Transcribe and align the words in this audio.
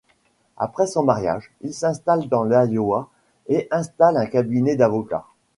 Après 0.57 0.87
son 0.87 1.03
mariage, 1.03 1.51
il 1.61 1.75
s'installe 1.75 2.27
dans 2.27 2.43
l'Iowa 2.43 3.09
et 3.45 3.67
installe 3.69 4.17
un 4.17 4.25
cabinet 4.25 4.75
d'avocat. 4.75 5.27